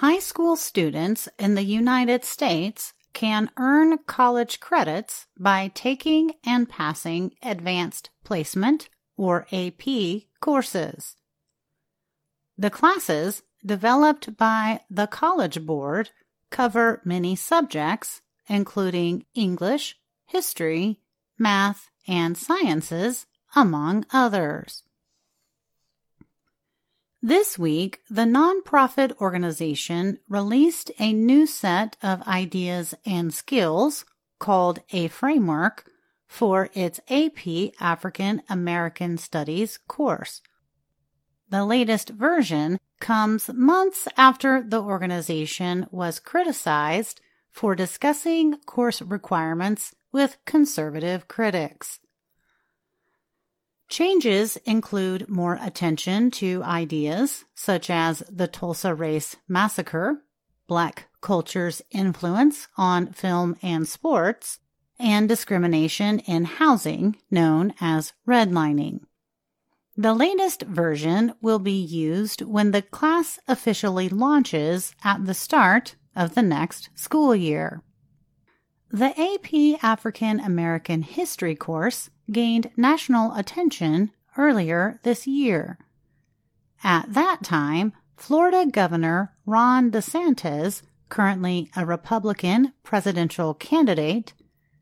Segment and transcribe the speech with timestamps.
[0.00, 7.32] High school students in the United States can earn college credits by taking and passing
[7.42, 8.88] advanced placement
[9.18, 11.16] or AP courses.
[12.56, 16.08] The classes developed by the College Board
[16.48, 21.00] cover many subjects, including English, history,
[21.38, 24.82] math, and sciences, among others.
[27.22, 34.06] This week, the nonprofit organization released a new set of ideas and skills
[34.38, 35.84] called a framework
[36.26, 40.40] for its AP African American Studies course.
[41.50, 50.38] The latest version comes months after the organization was criticized for discussing course requirements with
[50.46, 52.00] conservative critics.
[53.90, 60.22] Changes include more attention to ideas such as the Tulsa Race Massacre,
[60.68, 64.60] Black culture's influence on film and sports,
[65.00, 69.00] and discrimination in housing, known as redlining.
[69.96, 76.36] The latest version will be used when the class officially launches at the start of
[76.36, 77.82] the next school year.
[78.92, 85.78] The AP African American History course gained national attention earlier this year.
[86.82, 94.32] At that time, Florida Governor Ron DeSantis, currently a Republican presidential candidate,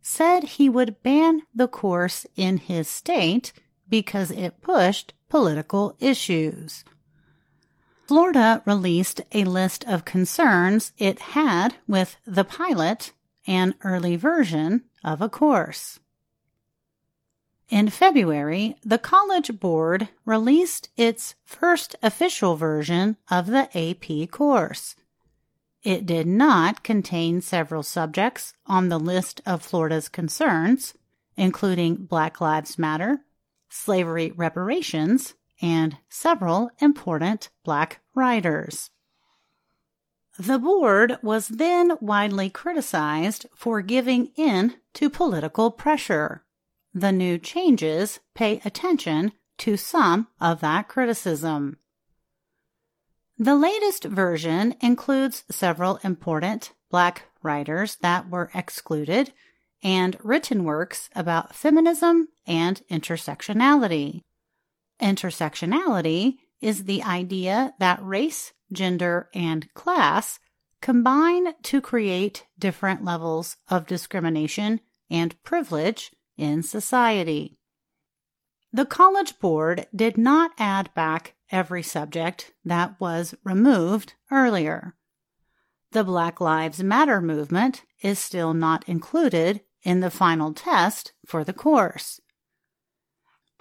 [0.02, 3.52] said he would ban the course in his state
[3.88, 6.84] because it pushed political issues.
[8.06, 13.12] Florida released a list of concerns it had with the pilot
[13.46, 16.00] an early version of a course.
[17.68, 24.96] In February, the College Board released its first official version of the AP course.
[25.82, 30.94] It did not contain several subjects on the list of Florida's concerns,
[31.36, 33.20] including Black Lives Matter,
[33.68, 38.90] slavery reparations, and several important black writers.
[40.38, 46.44] The board was then widely criticized for giving in to political pressure.
[46.94, 51.78] The new changes pay attention to some of that criticism.
[53.36, 59.32] The latest version includes several important black writers that were excluded
[59.82, 64.22] and written works about feminism and intersectionality.
[65.00, 70.38] Intersectionality is the idea that race gender, and class
[70.80, 77.58] combine to create different levels of discrimination and privilege in society.
[78.72, 84.94] The College Board did not add back every subject that was removed earlier.
[85.92, 91.52] The Black Lives Matter movement is still not included in the final test for the
[91.52, 92.20] course.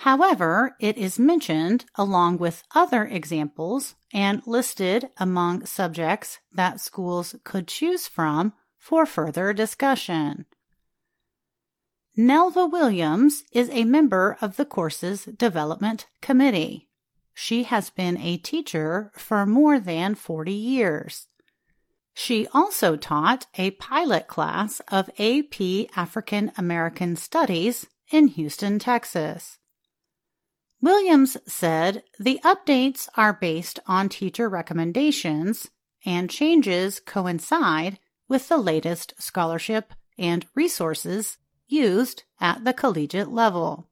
[0.02, 7.68] However, it is mentioned along with other examples and listed among subjects that schools could
[7.68, 10.46] choose from for further discussion.
[12.18, 16.90] Nelva Williams is a member of the course's development committee.
[17.36, 21.28] She has been a teacher for more than 40 years.
[22.16, 29.60] She also taught a pilot class of AP African American Studies in Houston, Texas.
[30.82, 35.70] Williams said the updates are based on teacher recommendations
[36.04, 43.88] and changes coincide with the latest scholarship and resources used at the collegiate level.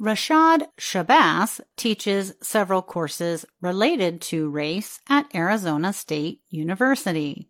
[0.00, 7.48] Rashad Shabazz teaches several courses related to race at Arizona State University.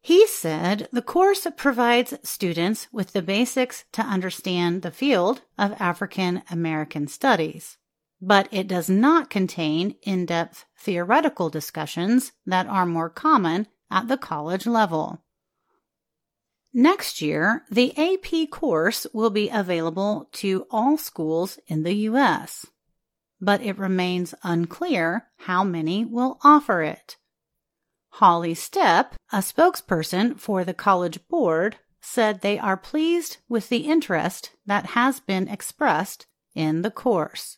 [0.00, 6.42] He said the course provides students with the basics to understand the field of African
[6.50, 7.76] American studies,
[8.22, 14.16] but it does not contain in depth theoretical discussions that are more common at the
[14.16, 15.22] college level.
[16.78, 22.66] Next year, the AP course will be available to all schools in the U.S.,
[23.40, 27.16] but it remains unclear how many will offer it.
[28.10, 34.50] Holly Stepp, a spokesperson for the College Board, said they are pleased with the interest
[34.66, 37.56] that has been expressed in the course.